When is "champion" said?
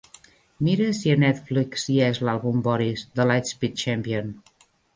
3.87-4.37